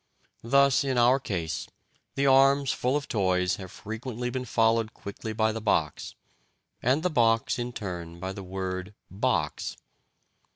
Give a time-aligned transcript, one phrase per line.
[0.41, 1.67] Thus, in our case,
[2.15, 6.15] the arms full of toys have frequently been followed quickly by the box,
[6.81, 9.77] and the box in turn by the word "box."